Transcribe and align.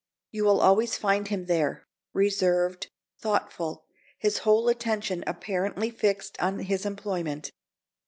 You 0.31 0.45
will 0.45 0.61
always 0.61 0.97
find 0.97 1.27
him 1.27 1.45
there, 1.45 1.85
reserved, 2.11 2.89
thoughtful, 3.19 3.85
his 4.17 4.39
whole 4.39 4.67
attention 4.67 5.23
apparently 5.27 5.91
fixed 5.91 6.41
on 6.41 6.57
his 6.61 6.87
employment. 6.87 7.51